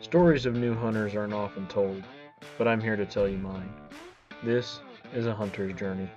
[0.00, 2.02] Stories of new hunters aren't often told,
[2.56, 3.70] but I'm here to tell you mine.
[4.42, 4.80] This
[5.12, 6.08] is a hunter's journey.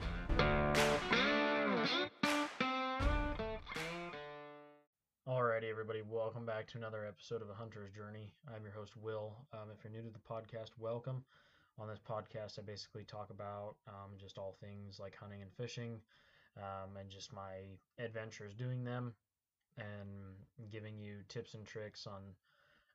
[5.28, 8.32] Alrighty, everybody, welcome back to another episode of A Hunter's Journey.
[8.56, 9.36] I'm your host, Will.
[9.52, 11.22] Um, if you're new to the podcast, welcome.
[11.78, 16.00] On this podcast, I basically talk about um, just all things like hunting and fishing
[16.56, 17.66] um, and just my
[18.00, 19.14] adventures doing them
[19.78, 22.22] and giving you tips and tricks on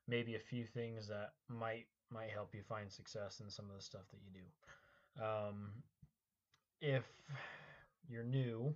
[0.09, 3.83] maybe a few things that might might help you find success in some of the
[3.83, 5.23] stuff that you do.
[5.23, 5.69] Um,
[6.81, 7.03] if
[8.07, 8.73] you're new,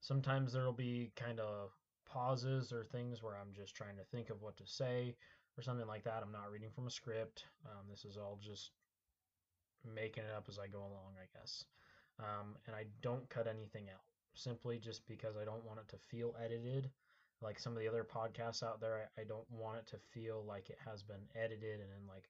[0.00, 1.70] sometimes there'll be kind of
[2.04, 5.14] pauses or things where I'm just trying to think of what to say
[5.56, 6.22] or something like that.
[6.22, 7.44] I'm not reading from a script.
[7.64, 8.70] Um, this is all just
[9.94, 11.64] making it up as I go along, I guess.
[12.18, 14.02] Um, and I don't cut anything out
[14.34, 16.90] simply just because I don't want it to feel edited
[17.42, 20.44] like some of the other podcasts out there, I, I don't want it to feel
[20.46, 22.28] like it has been edited and then like,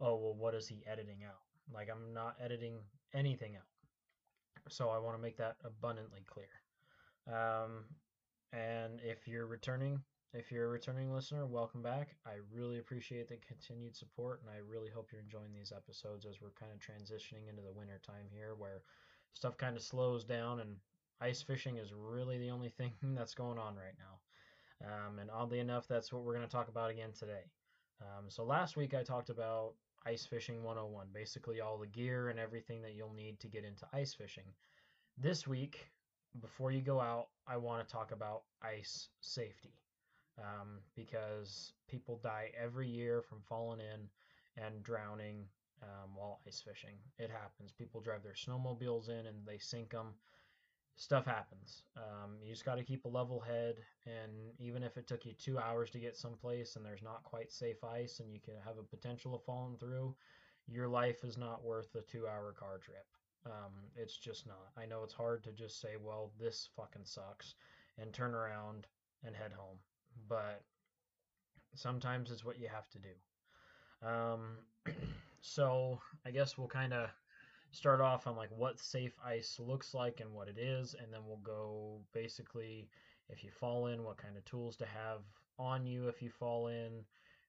[0.00, 1.40] oh well, what is he editing out?
[1.72, 2.74] Like I'm not editing
[3.14, 3.62] anything out.
[4.68, 6.48] So I want to make that abundantly clear.
[7.26, 7.84] Um,
[8.52, 10.00] and if you're returning,
[10.32, 12.16] if you're a returning listener, welcome back.
[12.26, 16.40] I really appreciate the continued support, and I really hope you're enjoying these episodes as
[16.40, 18.82] we're kind of transitioning into the winter time here, where
[19.32, 20.76] stuff kind of slows down, and
[21.20, 24.18] ice fishing is really the only thing that's going on right now.
[24.84, 27.44] Um, and oddly enough, that's what we're going to talk about again today.
[28.00, 29.74] Um, so last week I talked about
[30.06, 33.86] ice fishing 101, basically all the gear and everything that you'll need to get into
[33.92, 34.44] ice fishing.
[35.16, 35.86] This week,
[36.40, 39.72] before you go out, I want to talk about ice safety
[40.38, 45.44] um, because people die every year from falling in and drowning
[45.82, 46.96] um, while ice fishing.
[47.18, 47.72] It happens.
[47.72, 50.14] People drive their snowmobiles in and they sink them
[50.96, 51.82] stuff happens.
[51.96, 55.32] Um, you just got to keep a level head, and even if it took you
[55.32, 58.78] two hours to get someplace and there's not quite safe ice and you can have
[58.78, 60.14] a potential of falling through,
[60.66, 63.06] your life is not worth a two-hour car trip.
[63.46, 64.70] Um, it's just not.
[64.78, 67.54] I know it's hard to just say, well, this fucking sucks,
[67.98, 68.86] and turn around
[69.24, 69.78] and head home,
[70.28, 70.62] but
[71.74, 74.08] sometimes it's what you have to do.
[74.08, 74.58] Um,
[75.40, 77.10] so I guess we'll kind of
[77.74, 81.20] start off on like what safe ice looks like and what it is, and then
[81.26, 82.88] we'll go basically
[83.28, 85.20] if you fall in, what kind of tools to have
[85.58, 87.04] on you if you fall in,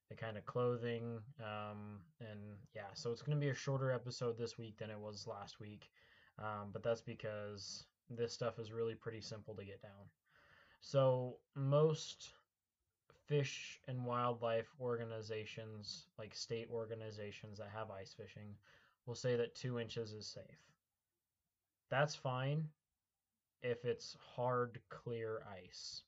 [0.09, 2.39] the kind of clothing, um, and
[2.75, 2.93] yeah.
[2.93, 5.89] So it's going to be a shorter episode this week than it was last week,
[6.39, 10.09] um, but that's because this stuff is really pretty simple to get down.
[10.81, 12.33] So most
[13.27, 18.55] fish and wildlife organizations, like state organizations that have ice fishing,
[19.05, 20.43] we'll say that two inches is safe.
[21.89, 22.65] That's fine
[23.61, 26.01] if it's hard, clear ice.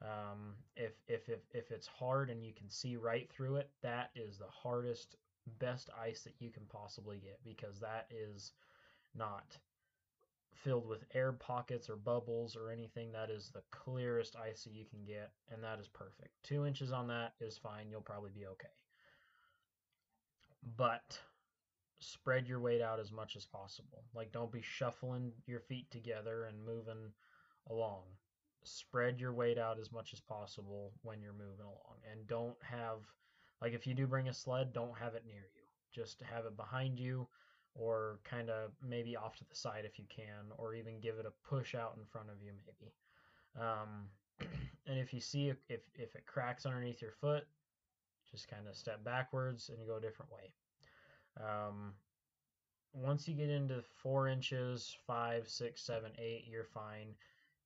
[0.00, 4.10] Um, if, if, if, if it's hard and you can see right through it, that
[4.14, 5.16] is the hardest,
[5.58, 8.52] best ice that you can possibly get because that is
[9.14, 9.56] not
[10.54, 13.12] filled with air pockets or bubbles or anything.
[13.12, 16.30] That is the clearest ice that you can get, and that is perfect.
[16.42, 17.90] Two inches on that is fine.
[17.90, 18.68] You'll probably be okay.
[20.76, 21.18] But
[22.00, 24.04] spread your weight out as much as possible.
[24.14, 27.12] Like don't be shuffling your feet together and moving
[27.70, 28.02] along.
[28.64, 31.98] Spread your weight out as much as possible when you're moving along.
[32.10, 32.98] And don't have
[33.60, 35.62] like if you do bring a sled, don't have it near you.
[35.92, 37.26] Just have it behind you
[37.74, 41.26] or kind of maybe off to the side if you can or even give it
[41.26, 42.92] a push out in front of you maybe.
[43.58, 44.08] Um,
[44.86, 47.44] and if you see if, if, it cracks underneath your foot,
[48.30, 50.52] just kind of step backwards and go a different way.
[51.36, 51.94] Um,
[52.92, 57.14] once you get into four inches, five, six, seven, eight, you're fine.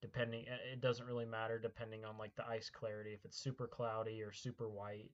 [0.00, 3.10] Depending, it doesn't really matter depending on like the ice clarity.
[3.10, 5.10] If it's super cloudy or super white,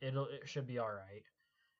[0.00, 1.24] it'll it should be all right.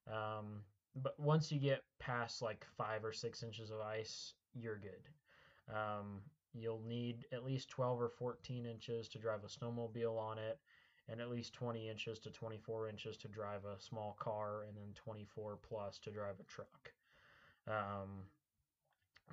[0.06, 0.62] Um,
[0.95, 5.75] but once you get past like five or six inches of ice, you're good.
[5.75, 6.21] Um,
[6.55, 10.59] you'll need at least 12 or 14 inches to drive a snowmobile on it
[11.09, 14.92] and at least 20 inches to 24 inches to drive a small car, and then
[14.95, 16.92] 24 plus to drive a truck.
[17.69, 18.25] Um,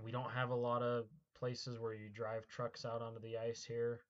[0.03, 1.05] we don't have a lot of
[1.37, 4.01] places where you drive trucks out onto the ice here.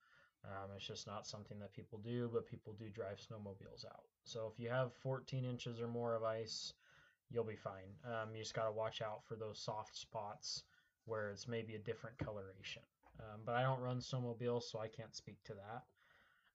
[0.45, 4.03] Um, it's just not something that people do, but people do drive snowmobiles out.
[4.25, 6.73] So if you have 14 inches or more of ice,
[7.29, 7.95] you'll be fine.
[8.05, 10.63] Um, you just got to watch out for those soft spots
[11.05, 12.81] where it's maybe a different coloration.
[13.19, 15.83] Um, but I don't run snowmobiles, so I can't speak to that.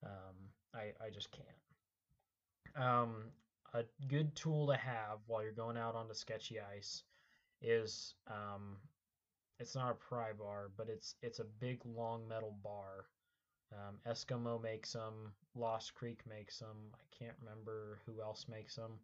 [0.04, 0.36] Um,
[0.74, 1.48] I, I just can't.
[2.76, 3.32] Um,
[3.74, 7.02] a good tool to have while you're going out onto sketchy ice
[7.62, 8.76] is um,
[9.60, 13.06] it's not a pry bar, but it's it's a big long metal bar
[13.72, 15.32] Um, Eskimo makes them.
[15.54, 16.76] Lost Creek makes them.
[16.94, 19.00] I can't remember who else makes them,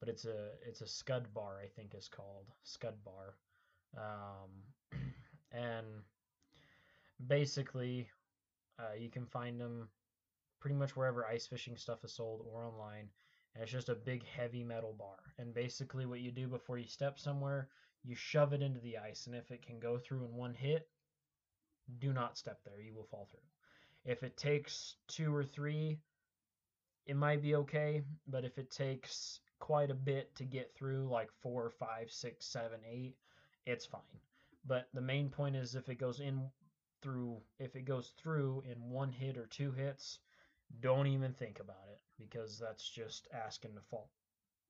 [0.00, 3.36] but it's a it's a spud bar I think is called spud bar,
[3.96, 4.50] um,
[5.52, 5.86] and
[7.26, 8.08] basically
[8.78, 9.88] uh, you can find them
[10.62, 13.08] pretty much wherever ice fishing stuff is sold or online.
[13.54, 15.18] And it's just a big heavy metal bar.
[15.38, 17.68] And basically, what you do before you step somewhere,
[18.04, 19.26] you shove it into the ice.
[19.26, 20.88] And if it can go through in one hit,
[21.98, 22.80] do not step there.
[22.80, 23.40] You will fall through.
[24.10, 25.98] If it takes two or three,
[27.06, 28.04] it might be okay.
[28.28, 32.78] But if it takes quite a bit to get through, like four, five, six, seven,
[32.88, 33.16] eight,
[33.66, 34.00] it's fine.
[34.64, 36.48] But the main point is if it goes in
[37.02, 40.20] through, if it goes through in one hit or two hits,
[40.80, 44.10] don't even think about it because that's just asking to fall.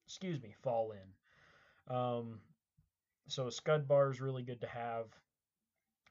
[0.06, 1.94] Excuse me, fall in.
[1.94, 2.40] Um,
[3.28, 5.06] so a spud bar is really good to have.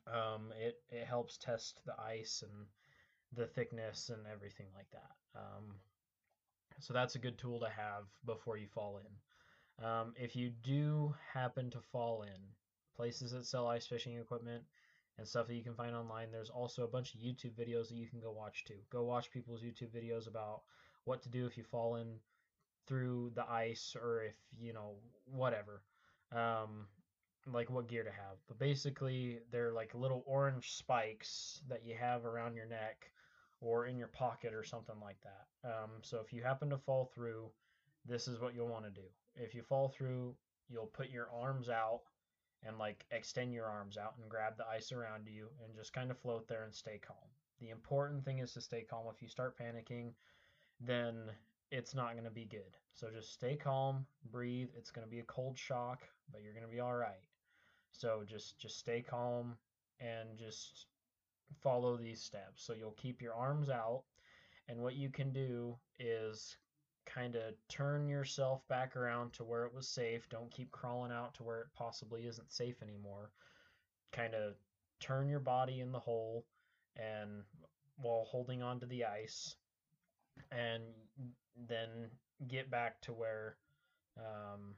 [0.08, 2.66] Um, it it helps test the ice and
[3.34, 5.40] the thickness and everything like that.
[5.40, 5.76] Um,
[6.80, 9.86] so that's a good tool to have before you fall in.
[9.86, 12.42] Um, if you do happen to fall in,
[12.96, 14.64] places that sell ice fishing equipment
[15.18, 17.98] and stuff that you can find online, there's also a bunch of YouTube videos that
[17.98, 18.80] you can go watch too.
[18.92, 20.62] Go watch people's YouTube videos about
[21.06, 22.08] what to do if you fall in
[22.88, 24.94] through the ice or if, you know,
[25.25, 25.81] whatever.
[26.31, 26.88] Um,
[27.52, 28.38] like what gear to have.
[28.48, 33.12] But basically, they're like little orange spikes that you have around your neck
[33.62, 35.69] or in your pocket or something like that.
[35.69, 37.50] Um, so if you happen to fall through,
[38.07, 39.07] this is what you'll want to do.
[39.36, 40.36] If you fall through,
[40.69, 42.02] you'll put your arms out
[42.66, 46.12] and like extend your arms out and grab the ice around you and just kind
[46.12, 47.18] of float there and stay calm.
[47.60, 49.06] The important thing is to stay calm.
[49.13, 50.12] If you start panicking,
[50.80, 51.16] then
[51.72, 52.78] it's not going to be good.
[52.94, 54.69] So just stay calm, breathe.
[54.78, 57.24] It's going to be a cold shock, but you're going to be all right.
[57.92, 59.56] So just just stay calm
[60.00, 60.88] and just
[61.62, 62.64] follow these steps.
[62.64, 64.04] So you'll keep your arms out
[64.68, 66.57] and what you can do is
[67.06, 70.27] kind of turn yourself back around to where it was safe.
[70.30, 73.31] Don't keep crawling out to where it possibly isn't safe anymore.
[74.12, 74.53] Kind of
[75.00, 76.45] turn your body in the hole
[76.95, 77.44] and
[77.98, 79.56] while holding on to the ice
[80.51, 80.83] and
[81.68, 81.88] then
[82.48, 83.57] get back to where
[84.18, 84.75] um,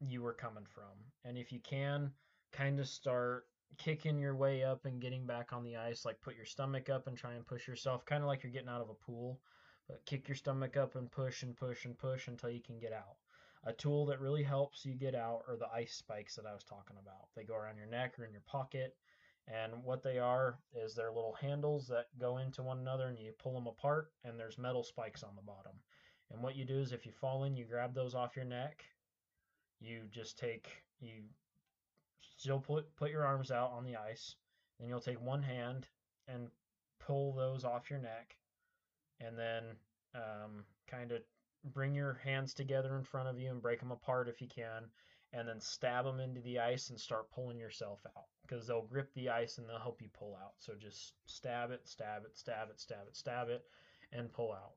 [0.00, 0.84] you were coming from.
[1.24, 2.12] And if you can,
[2.52, 3.46] kind of start
[3.76, 7.06] kicking your way up and getting back on the ice, like put your stomach up
[7.06, 9.40] and try and push yourself, kind of like you're getting out of a pool.
[10.04, 13.16] Kick your stomach up and push and push and push until you can get out.
[13.64, 16.64] A tool that really helps you get out are the ice spikes that I was
[16.64, 17.28] talking about.
[17.34, 18.96] They go around your neck or in your pocket.
[19.46, 23.32] And what they are is they're little handles that go into one another and you
[23.32, 25.72] pull them apart, and there's metal spikes on the bottom.
[26.30, 28.84] And what you do is if you fall in, you grab those off your neck.
[29.80, 30.68] You just take,
[31.00, 31.24] you
[32.36, 34.36] still put, put your arms out on the ice.
[34.78, 35.88] Then you'll take one hand
[36.26, 36.48] and
[37.00, 38.36] pull those off your neck
[39.20, 39.64] and then
[40.14, 41.22] um, kind of
[41.72, 44.84] bring your hands together in front of you and break them apart if you can,
[45.32, 49.12] and then stab them into the ice and start pulling yourself out because they'll grip
[49.14, 50.52] the ice and they'll help you pull out.
[50.58, 53.62] So just stab it, stab it, stab it, stab it, stab it,
[54.12, 54.72] and pull out.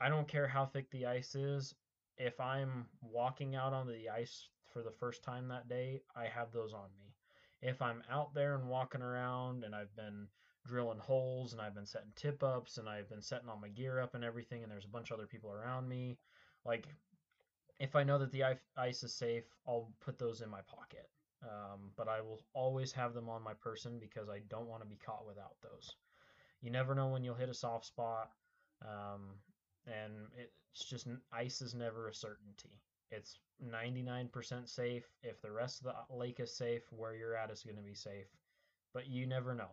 [0.00, 1.74] I don't care how thick the ice is.
[2.18, 6.52] If I'm walking out on the ice for the first time that day, I have
[6.52, 7.14] those on me.
[7.62, 10.28] If I'm out there and walking around and I've been
[10.68, 14.00] drilling holes and I've been setting tip ups and I've been setting all my gear
[14.00, 16.18] up and everything and there's a bunch of other people around me.
[16.64, 16.86] Like
[17.80, 18.44] if I know that the
[18.76, 21.08] ice is safe, I'll put those in my pocket.
[21.42, 24.88] Um, but I will always have them on my person because I don't want to
[24.88, 25.94] be caught without those.
[26.60, 28.30] You never know when you'll hit a soft spot,
[28.82, 29.36] um,
[29.86, 32.80] and it's just ice is never a certainty.
[33.12, 35.04] It's 99% safe.
[35.22, 37.94] If the rest of the lake is safe, where you're at is going to be
[37.94, 38.26] safe,
[38.92, 39.70] but you never know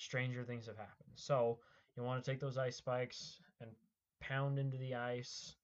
[0.00, 1.10] stranger things have happened.
[1.14, 1.58] So
[1.96, 3.70] you want to take those ice spikes and
[4.20, 5.54] pound into the ice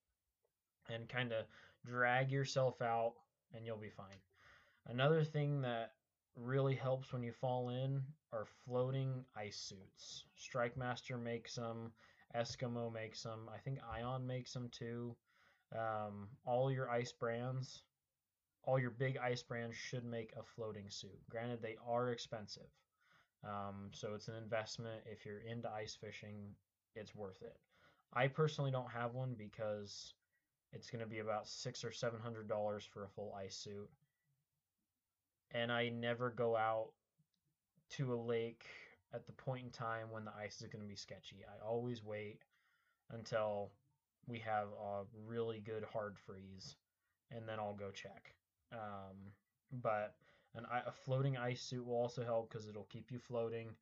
[0.90, 1.46] and kind of
[1.84, 3.14] drag yourself out,
[3.54, 4.20] and you'll be fine.
[4.86, 5.92] Another thing that
[6.36, 8.02] really helps when you fall in
[8.32, 10.24] are floating ice suits.
[10.36, 11.92] Strike Master makes them,
[12.36, 15.16] Eskimo makes them, I think Ion makes them too.
[15.74, 17.82] Um, all your ice brands,
[18.64, 21.18] all your big ice brands should make a floating suit.
[21.30, 22.68] Granted, they are expensive.
[23.46, 25.02] Um, so it's an investment.
[25.06, 26.54] If you're into ice fishing,
[26.94, 27.56] it's worth it.
[28.12, 30.14] I personally don't have one because
[30.72, 33.88] it's going to be about six or seven hundred dollars for a full ice suit,
[35.52, 36.88] and I never go out
[37.90, 38.64] to a lake
[39.14, 41.44] at the point in time when the ice is going to be sketchy.
[41.46, 42.40] I always wait
[43.12, 43.70] until
[44.26, 46.76] we have a really good hard freeze,
[47.30, 48.34] and then I'll go check.
[48.72, 49.16] Um,
[49.82, 50.14] but
[50.56, 53.76] an, a floating ice suit will also help because it'll keep you floating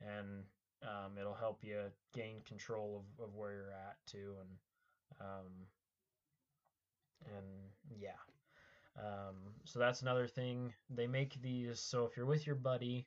[0.00, 0.44] and
[0.82, 4.50] Um, it'll help you gain control of, of where you're at too, and
[5.20, 5.66] um,
[7.26, 7.46] and
[7.98, 8.20] yeah.
[8.98, 10.74] Um, so that's another thing.
[10.88, 13.06] They make these so if you're with your buddy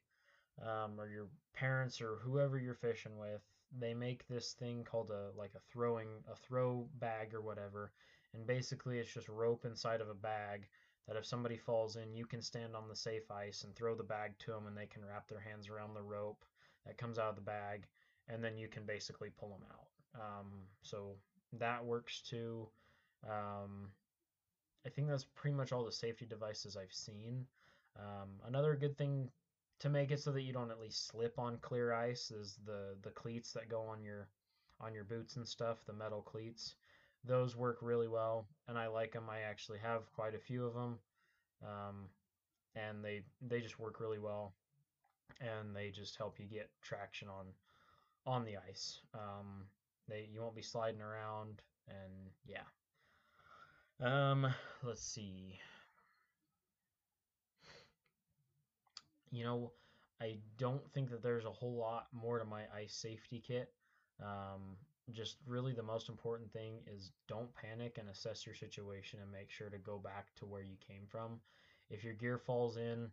[0.62, 3.42] um, or your parents or whoever you're fishing with,
[3.80, 7.92] they make this thing called a like a throwing a throw bag or whatever,
[8.34, 10.68] and basically it's just rope inside of a bag
[11.08, 14.04] that if somebody falls in, you can stand on the safe ice and throw the
[14.04, 16.46] bag to them, and they can wrap their hands around the rope
[16.86, 17.86] that comes out of the bag,
[18.28, 20.22] and then you can basically pull them out.
[20.22, 20.48] Um,
[20.82, 21.16] so
[21.60, 22.68] that works too.
[23.28, 23.90] Um,
[24.86, 27.46] I think that's pretty much all the safety devices I've seen.
[27.98, 29.30] Um, another good thing
[29.80, 32.96] to make it so that you don't at least slip on clear ice is the
[33.02, 34.30] the cleats that go on your
[34.80, 36.76] on your boots and stuff, the metal cleats.
[37.26, 39.30] Those work really well, and I like them.
[39.30, 41.00] I actually have quite a few of them,
[41.64, 42.10] um,
[42.76, 44.54] and they they just work really well,
[45.40, 47.46] and they just help you get traction on
[48.26, 49.00] on the ice.
[49.14, 49.66] Um,
[50.10, 52.64] they you won't be sliding around, and yeah.
[54.02, 54.48] Um,
[54.84, 55.60] let's see.
[59.32, 59.72] You know,
[60.22, 63.72] I don't think that there's a whole lot more to my ice safety kit.
[64.22, 64.78] Um,
[65.12, 69.52] just really the most important thing is don't panic and assess your situation and make
[69.52, 71.40] sure to go back to where you came from.
[71.90, 73.10] If your gear falls in,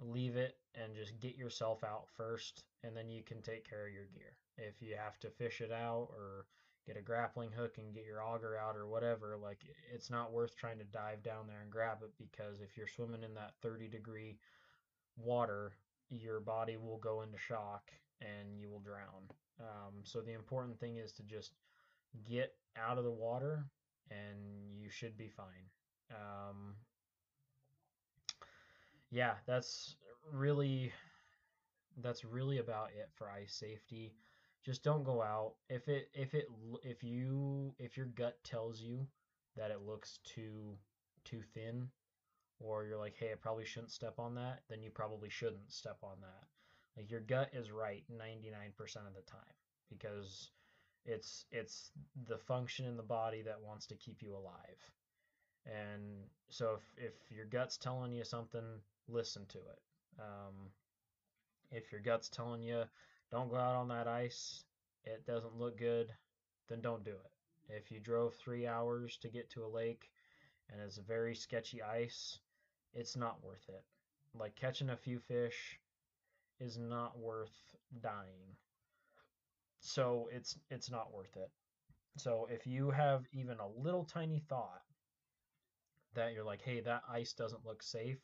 [0.00, 3.92] leave it and just get yourself out first, and then you can take care of
[3.92, 4.36] your gear.
[4.58, 6.46] If you have to fish it out or
[6.86, 9.60] get a grappling hook and get your auger out or whatever, like
[9.92, 13.22] it's not worth trying to dive down there and grab it because if you're swimming
[13.22, 14.38] in that 30 degree
[15.16, 15.72] water,
[16.10, 17.90] your body will go into shock
[18.22, 19.28] and you will drown.
[19.60, 21.52] Um, so the important thing is to just
[22.28, 23.66] get out of the water
[24.10, 25.66] and you should be fine.
[26.10, 26.74] Um,
[29.10, 29.96] yeah, that's
[30.32, 30.92] really
[32.02, 34.14] that's really about it for ice safety.
[34.64, 36.46] Just don't go out if it if it
[36.82, 39.06] if you if your gut tells you
[39.56, 40.76] that it looks too
[41.24, 41.88] too thin
[42.60, 45.98] or you're like, hey, I probably shouldn't step on that, then you probably shouldn't step
[46.02, 46.46] on that.
[46.96, 49.40] Like your gut is right 99% of the time
[49.88, 50.50] because
[51.04, 51.90] it's it's
[52.28, 54.78] the function in the body that wants to keep you alive.
[55.66, 59.80] And so if if your gut's telling you something, listen to it.
[60.18, 60.70] Um,
[61.70, 62.84] if your gut's telling you
[63.30, 64.64] don't go out on that ice,
[65.04, 66.12] it doesn't look good,
[66.68, 67.30] then don't do it.
[67.68, 70.10] If you drove three hours to get to a lake
[70.70, 72.38] and it's very sketchy ice,
[72.92, 73.82] it's not worth it.
[74.34, 75.78] Like catching a few fish
[76.60, 77.52] is not worth
[78.00, 78.56] dying.
[79.80, 81.50] So it's it's not worth it.
[82.18, 84.82] So if you have even a little tiny thought
[86.14, 88.18] that you're like, hey, that ice doesn't look safe,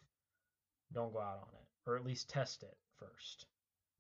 [0.93, 1.67] don't go out on it.
[1.87, 3.47] Or at least test it first.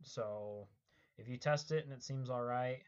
[0.02, 0.68] So
[1.16, 2.80] if you test it and it seems all right,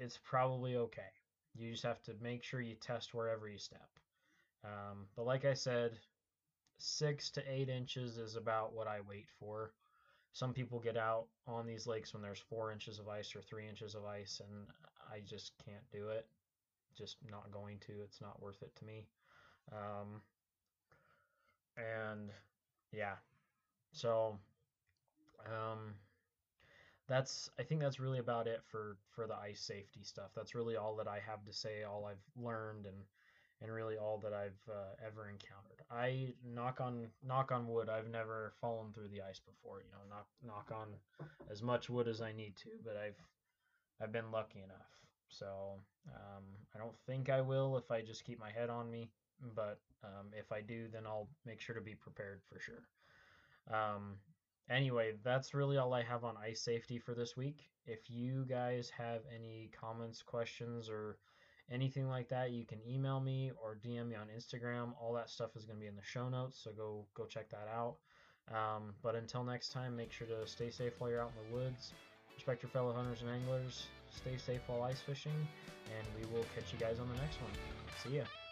[0.00, 1.02] it's probably okay.
[1.54, 3.88] You just have to make sure you test wherever you step.
[4.64, 5.98] Um, but like I said,
[6.78, 9.72] six to eight inches is about what I wait for.
[10.32, 13.66] Some people get out on these lakes when there's four inches of ice or three
[13.66, 14.66] inches of ice, and
[15.10, 16.26] I just can't do it.
[16.96, 17.92] Just not going to.
[18.04, 19.06] It's not worth it to me.
[19.72, 20.20] Um,
[21.76, 22.30] and
[22.92, 23.14] yeah,
[23.92, 24.38] so
[25.46, 25.94] um,
[27.08, 30.30] that's I think that's really about it for for the ice safety stuff.
[30.34, 31.82] That's really all that I have to say.
[31.82, 32.96] All I've learned and
[33.62, 35.82] and really all that I've uh, ever encountered.
[35.90, 37.88] I knock on knock on wood.
[37.88, 39.80] I've never fallen through the ice before.
[39.80, 40.88] You know, knock knock on
[41.50, 43.20] as much wood as I need to, but I've
[44.00, 44.90] I've been lucky enough.
[45.28, 45.46] So
[46.14, 46.44] um,
[46.74, 49.10] I don't think I will if I just keep my head on me.
[49.54, 52.84] But um, if I do, then I'll make sure to be prepared for sure.
[53.70, 54.16] Um,
[54.70, 57.68] anyway, that's really all I have on ice safety for this week.
[57.86, 61.18] If you guys have any comments, questions, or
[61.70, 64.92] anything like that, you can email me or DM me on Instagram.
[65.00, 67.50] All that stuff is going to be in the show notes, so go go check
[67.50, 67.96] that out.
[68.50, 71.56] Um, but until next time, make sure to stay safe while you're out in the
[71.56, 71.92] woods.
[72.34, 73.86] Respect your fellow hunters and anglers.
[74.10, 75.48] Stay safe while ice fishing,
[75.86, 77.50] and we will catch you guys on the next one.
[78.02, 78.45] See ya.